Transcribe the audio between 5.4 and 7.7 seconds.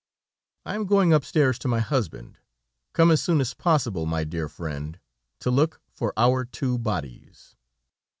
to look for our two bodies."